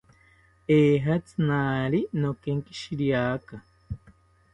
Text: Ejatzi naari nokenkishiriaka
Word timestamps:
Ejatzi 0.77 1.35
naari 1.47 1.99
nokenkishiriaka 2.21 3.55